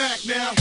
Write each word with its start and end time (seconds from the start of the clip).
Back 0.00 0.24
now. 0.24 0.59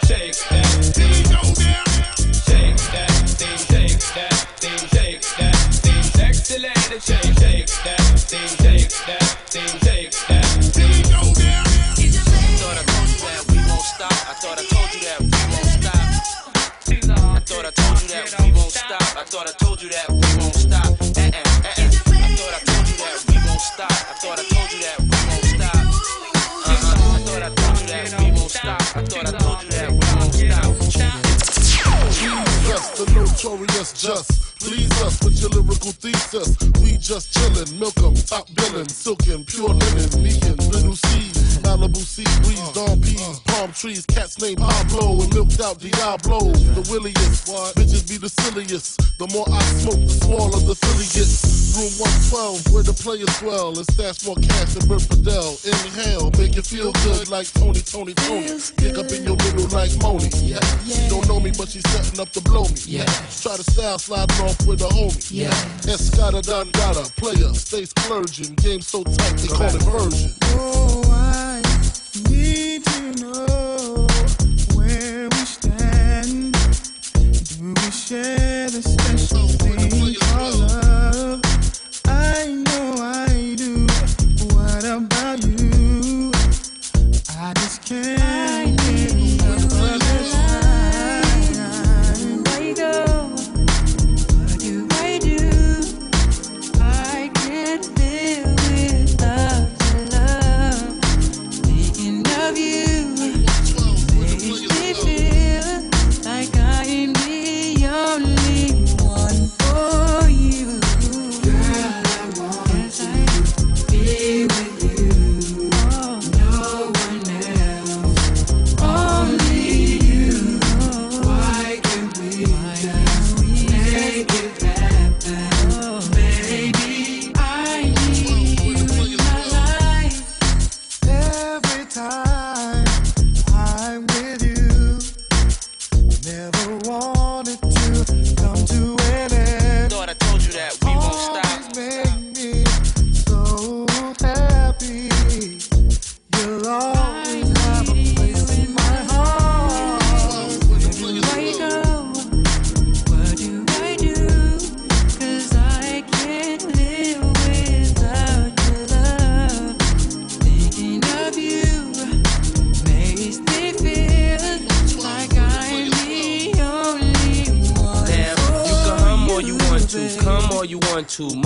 Take 0.00 0.34
that 0.50 0.82
thing, 0.92 1.24
take 8.48 8.63
notorious 33.44 33.92
just 33.92 34.58
please 34.60 34.90
us 35.02 35.22
with 35.22 35.38
your 35.40 35.50
lyrical 35.50 35.92
thesis. 35.92 36.56
We 36.80 36.96
just 36.96 37.34
chillin', 37.34 37.78
milk 37.78 37.96
'em, 38.00 38.14
top 38.14 38.48
billin', 38.54 38.88
silkin', 38.88 39.44
pure 39.44 39.68
linen, 39.68 40.22
me 40.22 40.32
and 40.48 40.58
Lil' 40.72 40.96
Cease, 40.96 41.58
Malibu 41.60 42.00
sea 42.00 42.24
breeze, 42.42 42.68
dawn 42.72 43.00
peas, 43.00 43.40
palm 43.46 43.72
trees, 43.72 44.06
cats 44.06 44.40
named 44.40 44.58
Pablo 44.58 45.20
and 45.20 45.34
milked 45.34 45.60
out 45.60 45.78
Diablo. 45.78 46.52
The 46.76 46.88
williest, 46.90 47.46
bitches 47.76 48.08
be 48.08 48.16
the 48.16 48.30
silliest. 48.30 48.96
The 49.18 49.28
more 49.28 49.46
I 49.52 49.60
smoke, 49.80 50.00
the 50.00 50.16
smaller 50.24 50.60
the 50.64 50.74
silly 50.74 51.08
gets. 51.12 51.76
Room 51.76 51.92
112, 52.00 52.72
where 52.72 52.82
the 52.82 52.94
players 52.94 53.34
dwell, 53.40 53.76
and 53.76 53.86
stash 53.92 54.24
more 54.24 54.36
cash 54.36 54.74
than 54.74 54.88
Bert 54.88 55.02
Fidel. 55.02 55.58
Inhale, 55.64 56.30
make 56.38 56.56
you 56.56 56.62
feel 56.62 56.92
good 57.04 57.28
like 57.28 57.52
Tony, 57.52 57.80
Toni, 57.80 58.14
Toné. 58.14 58.76
Pick 58.76 58.96
up 58.96 59.10
in 59.12 59.24
your 59.24 59.36
middle 59.36 59.68
like 59.68 59.92
Moni. 60.00 60.30
Yeah 60.40 60.73
but 61.64 61.72
she's 61.72 61.90
setting 61.92 62.20
up 62.20 62.28
to 62.30 62.42
blow 62.42 62.64
me. 62.64 62.74
Yeah. 62.86 63.04
Try 63.40 63.56
to 63.56 63.64
style 63.64 63.98
sliding 63.98 64.36
off 64.44 64.66
with 64.66 64.82
a 64.82 64.88
homie. 64.88 65.30
Yeah. 65.30 65.48
Escada 65.88 66.42
a 66.44 67.20
player, 67.20 67.54
stays 67.54 67.88
splurging. 67.90 68.54
Game 68.56 68.82
so 68.82 69.02
tight, 69.02 69.36
they 69.38 69.48
call 69.48 69.74
it 69.74 69.82
version. 69.82 70.34
Oh, 70.56 71.02
I 71.10 71.62
need 72.28 72.84
to 72.84 73.02
know 73.22 74.06
where 74.74 75.28
we 75.30 75.44
stand. 75.46 76.52
Do 76.52 77.74
we 77.80 77.90
share 77.90 78.68
the 78.68 78.82
special? 78.82 79.63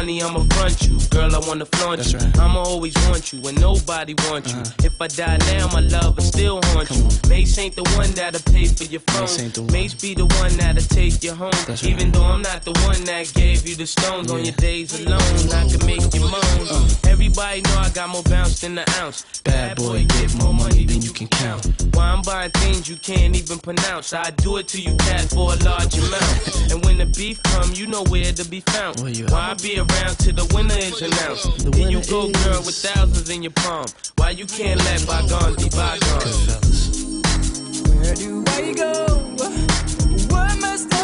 Money, 0.00 0.22
I'ma 0.22 0.42
front 0.54 0.80
you. 0.80 0.98
Girl, 1.10 1.36
I 1.36 1.46
wanna 1.46 1.66
flaunt 1.66 2.10
you. 2.10 2.18
I'ma 2.40 2.62
always 2.62 2.94
want 3.08 3.34
you 3.34 3.40
when 3.42 3.54
nobody 3.56 4.14
wants 4.30 4.50
you. 4.50 4.62
If 4.82 4.98
I 4.98 5.08
die 5.08 5.36
now, 5.52 5.66
my 5.74 5.80
love 5.80 6.16
will 6.16 6.24
still 6.24 6.58
haunt 6.68 6.90
you. 6.90 7.04
Mase 7.28 7.58
ain't 7.58 7.76
the 7.76 7.82
one 7.98 8.10
that'll 8.12 8.40
pay 8.50 8.64
for 8.64 8.84
your 8.84 9.02
phone. 9.12 9.66
Mase 9.66 9.92
be 9.92 10.14
the 10.14 10.24
one 10.40 10.56
that'll 10.56 10.82
take 10.84 11.22
you 11.22 11.34
home. 11.34 11.52
Even 11.82 12.12
though 12.12 12.24
I'm 12.24 12.40
not 12.40 12.64
the 12.64 12.72
one 12.88 13.04
that 13.04 13.30
gave 13.34 13.68
you 13.68 13.76
the 13.76 13.86
stones 13.86 14.32
on 14.32 14.42
your 14.42 14.54
days 14.54 14.98
alone, 15.04 15.20
I 15.52 15.68
can 15.68 15.84
make 15.84 16.14
you 16.14 16.22
moan. 16.22 16.88
Everybody 17.06 17.60
know 17.60 17.78
I 17.80 17.90
got 17.90 18.08
more 18.08 18.22
bounce 18.22 18.58
than 18.62 18.76
the 18.76 18.90
ounce. 19.02 19.26
Bad 19.44 19.76
boy, 19.76 20.06
get 20.06 20.34
more 20.36 20.54
money 20.54 20.86
than 20.86 21.02
you 21.02 21.12
can 21.12 21.28
count. 21.28 21.68
Why 21.92 22.08
I'm 22.08 22.22
buying 22.22 22.52
things 22.52 22.88
you 22.88 22.96
can't 22.96 23.36
even 23.36 23.58
pronounce. 23.58 24.14
I 24.14 24.30
do 24.30 24.56
it 24.56 24.68
to 24.68 24.80
you, 24.80 24.96
cat, 24.96 25.28
for 25.28 25.52
a 25.52 25.56
large 25.56 25.98
amount. 25.98 26.56
And 26.70 26.84
when 26.84 26.98
the 26.98 27.06
beef 27.06 27.42
come, 27.42 27.72
you 27.74 27.88
know 27.88 28.04
where 28.04 28.32
to 28.32 28.44
be 28.48 28.60
found. 28.60 29.00
Why 29.00 29.50
I 29.50 29.54
be 29.54 29.76
around 29.76 29.89
till 30.18 30.34
the 30.34 30.46
winner 30.54 30.74
is 30.74 31.02
announced? 31.02 31.72
Then 31.72 31.90
you 31.90 32.02
go, 32.04 32.30
girl, 32.44 32.62
with 32.64 32.76
thousands 32.76 33.30
in 33.30 33.42
your 33.42 33.52
palm. 33.52 33.86
Why 34.16 34.30
you 34.30 34.46
can't 34.46 34.78
let 34.84 35.06
bygones 35.06 35.56
be 35.62 35.68
bygones? 35.70 36.46
Where 37.88 38.14
do 38.14 38.44
I 38.48 38.72
go? 38.72 38.94
What 40.30 40.60
must 40.60 40.92
I 40.94 40.99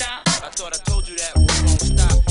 I 0.00 0.48
thought 0.54 0.74
I 0.74 0.90
told 0.90 1.08
you 1.08 1.16
that 1.18 1.32
we 1.36 1.42
won't 1.66 1.80
stop. 1.80 2.21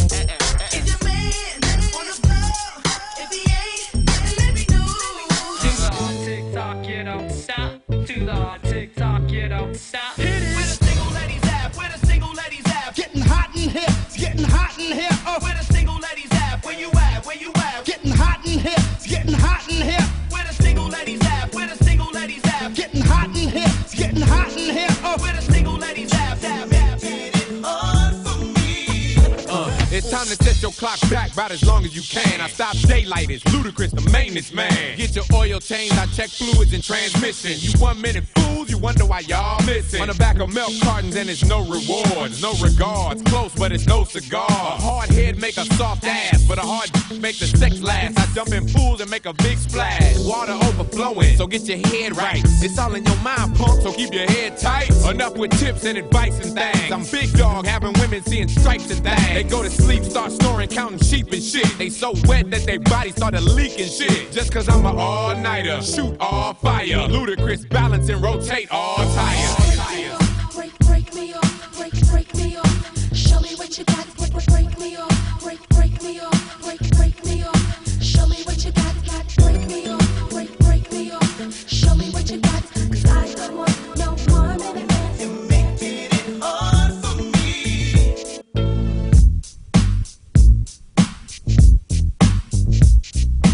Time 30.12 30.28
to 30.28 30.36
set 30.44 30.62
your 30.62 30.74
clock 30.74 31.00
back 31.10 31.32
about 31.32 31.52
as 31.52 31.66
long 31.66 31.86
as 31.86 31.96
you 31.96 32.02
can. 32.02 32.42
I 32.42 32.50
stop 32.50 32.76
daylight, 32.80 33.30
it's 33.30 33.46
Ludacris, 33.46 33.92
the 33.92 34.12
maintenance 34.12 34.52
man. 34.52 34.98
Get 34.98 35.16
your 35.16 35.24
oil 35.34 35.62
changed, 35.62 35.94
I 35.94 36.06
check 36.08 36.30
fluids 36.30 36.74
and 36.74 36.84
transmission. 36.84 37.52
You 37.58 37.80
one 37.80 38.02
minute 38.02 38.26
you 38.72 38.78
wonder 38.78 39.06
why 39.06 39.20
y'all 39.20 39.64
missing. 39.66 40.02
On 40.02 40.08
the 40.08 40.14
back 40.16 40.40
of 40.40 40.54
milk 40.54 40.72
cartons 40.82 41.16
and 41.18 41.30
it's 41.30 41.44
no 41.44 41.60
rewards, 41.60 42.42
no 42.42 42.54
regards. 42.64 43.22
Close, 43.24 43.54
but 43.56 43.72
it's 43.72 43.86
no 43.86 44.06
cigar. 44.06 44.48
A 44.48 44.82
hard 44.82 45.10
head 45.10 45.38
make 45.38 45.58
a 45.58 45.66
soft 45.76 46.06
ass, 46.06 46.44
but 46.48 46.58
a 46.58 46.62
hard 46.62 46.90
make 47.22 47.38
the 47.38 47.46
sex 47.46 47.82
last. 47.82 48.18
I 48.18 48.26
jump 48.34 48.54
in 48.54 48.66
pools 48.68 49.02
and 49.02 49.12
make 49.12 49.26
a 49.26 49.34
big 49.34 49.58
splash. 49.58 50.18
Water 50.20 50.54
overflowing, 50.54 51.36
so 51.36 51.48
get 51.48 51.64
your 51.64 51.80
head 51.90 52.16
right. 52.16 52.42
It's 52.64 52.80
all 52.80 52.96
in 52.96 53.04
your 53.04 53.18
mind, 53.18 53.56
punk, 53.56 53.82
so 53.82 53.92
keep 53.92 54.14
your 54.14 54.30
head 54.32 54.58
tight. 54.58 54.90
Enough 55.06 55.36
with 55.36 55.52
tips 55.60 55.84
and 55.84 55.98
advice 55.98 56.40
and 56.40 56.56
things. 56.56 56.92
I'm 56.92 57.04
big 57.12 57.38
dog, 57.38 57.66
having 57.66 57.94
women 58.00 58.24
seeing 58.24 58.48
stripes 58.48 58.90
and 58.90 59.04
things. 59.04 59.34
They 59.34 59.44
go 59.44 59.62
to 59.64 59.70
sleep, 59.70 60.04
start 60.04 60.32
snoring, 60.32 60.70
counting 60.70 61.00
sheep 61.00 61.30
and 61.34 61.44
shit. 61.44 61.68
They 61.78 61.90
so 61.90 62.14
wet 62.26 62.50
that 62.52 62.66
their 62.66 62.80
bodies 62.80 63.18
started 63.18 63.42
leaking 63.42 63.90
shit. 63.90 64.32
Just 64.32 64.54
cause 64.54 64.70
I'm 64.70 64.86
an 64.86 64.98
all-nighter, 64.98 65.82
shoot 65.82 66.16
all 66.22 66.54
fire. 66.54 67.08
Ludacris 67.10 67.68
balance 67.68 68.08
and 68.08 68.22
rotate 68.62 68.72
all 68.72 68.98
tires. 69.14 70.54
Break, 70.54 70.78
break 70.80 71.14
me 71.16 71.34
off, 71.34 71.78
break, 71.78 71.94
break 72.10 72.36
me 72.36 72.58
off. 72.58 73.16
Show 73.16 73.40
me 73.40 73.56
what 73.56 73.78
you 73.78 73.86
got, 73.86 74.06
break, 74.18 74.32
break, 74.32 74.46
break 74.48 74.80
me 74.80 74.96
off, 74.98 75.42
break, 75.42 75.70
break 75.70 76.04
me 76.04 76.20
off, 76.20 76.62
break, 76.62 76.80
break 76.98 77.26
me 77.26 77.44
off. 77.44 78.04
Show 78.04 78.28
me 78.28 78.38
what 78.44 78.64
you 78.66 78.72
got, 78.72 78.96
got, 79.06 79.36
break 79.38 79.68
me 79.68 79.90
off, 79.90 80.30
break, 80.30 80.58
break 80.60 80.92
me 80.92 81.12
off. 81.12 81.70
Show 81.70 81.96
me 81.96 82.10
what 82.12 82.30
you 82.30 82.38
got, 82.40 82.64
'cause 82.74 83.06
I 83.06 83.34
don't 83.36 83.58
want 83.58 83.98
no 83.98 84.16
more 84.30 84.56
minutes. 84.58 85.20
You're 85.20 85.48
making 85.50 86.12
it 86.12 86.42
hard 86.42 86.94
for 87.04 87.16
me. 87.16 88.42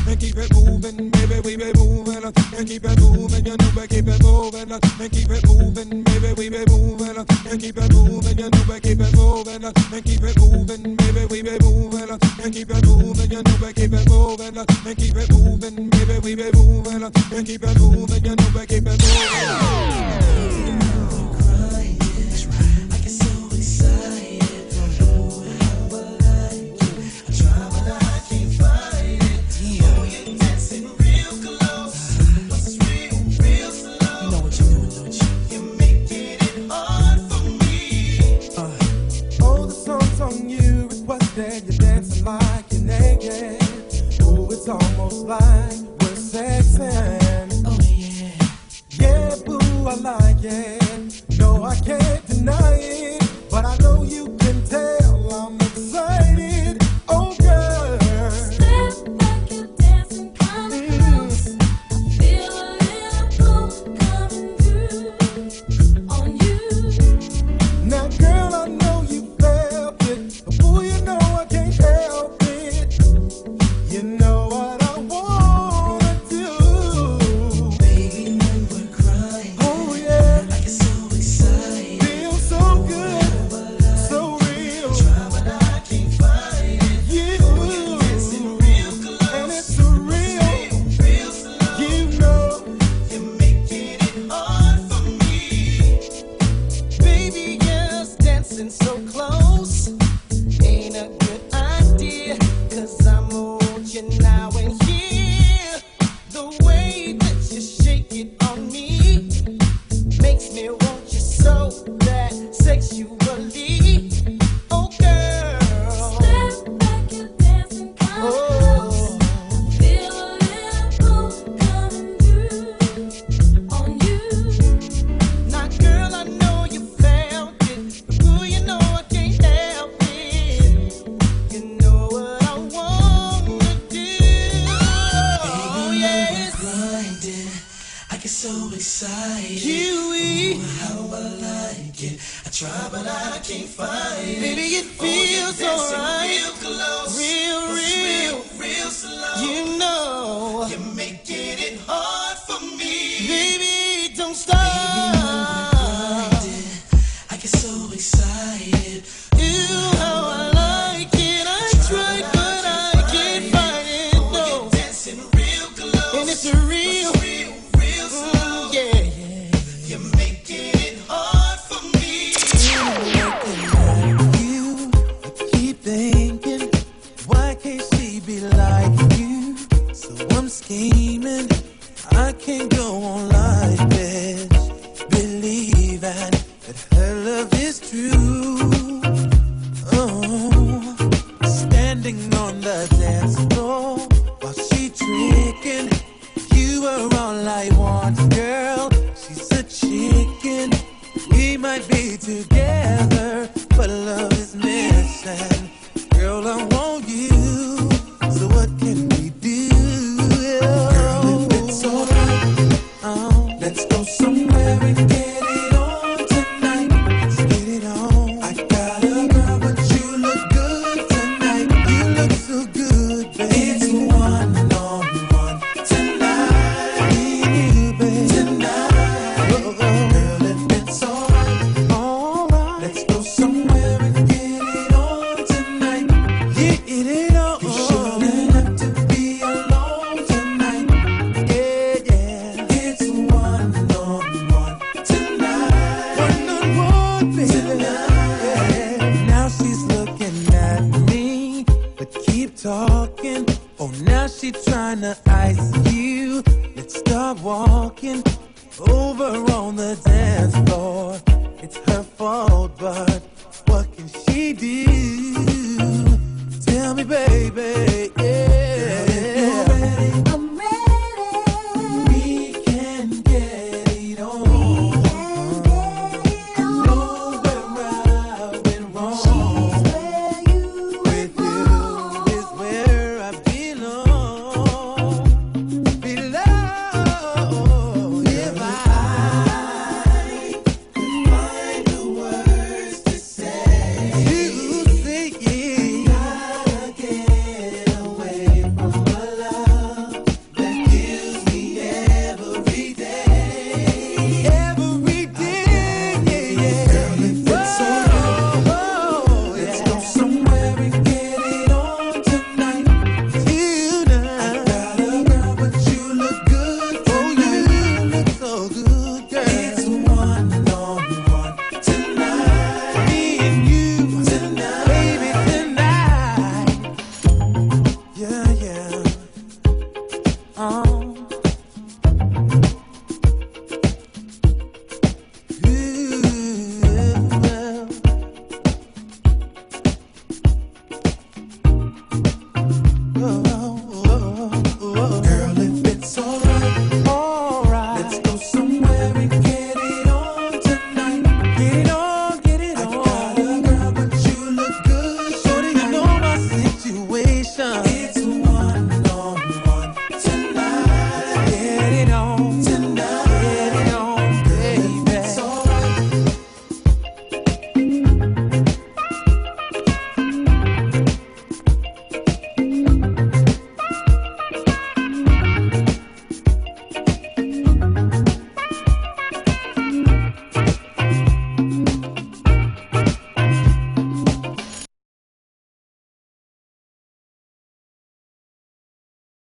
and 0.10 0.20
keep 0.20 0.38
it 0.38 0.54
moving, 0.54 1.10
baby, 1.10 1.40
we 1.44 1.58
be 1.58 1.74
moving, 1.74 2.24
and 2.24 2.68
keep 2.68 2.84
it 2.86 3.00
moving, 3.00 3.46
you 3.46 3.58
know 3.58 3.72
we 3.76 3.88
keep 3.88 4.08
it 4.08 4.17
moving, 4.66 4.80
and 5.00 5.12
keep 5.12 5.30
it 5.30 5.46
moving, 5.48 6.04
baby, 6.04 6.34
we 6.38 6.50
be 6.50 6.66
moving, 6.68 7.18
and 7.18 7.62
keep 7.62 7.78
it 7.78 7.94
moving, 7.94 8.38
you 8.38 8.50
know 8.50 8.64
we 8.68 8.80
keep 8.80 9.00
it 9.00 9.16
moving, 9.16 9.64
and 9.64 10.04
keep 10.06 10.24
it 10.24 10.40
moving, 10.40 10.96
baby, 10.96 11.26
we 11.30 11.42
be 11.44 11.58
moving, 11.62 12.10
and 12.10 12.54
keep 12.54 12.70
it 12.70 12.86
moving, 12.86 13.32
you 13.32 13.44
know 13.44 13.58
we 13.62 13.74
keep 13.74 13.94
it 13.94 14.10
moving, 14.10 14.58
and 14.58 14.98
keep 14.98 15.16
it 15.16 15.32
moving, 15.32 15.90
baby, 15.90 16.20
we 16.24 16.36
be 16.36 16.52
moving, 16.54 17.04
and 17.04 17.46
keep 17.46 17.64
it 17.64 17.80
moving, 17.80 17.97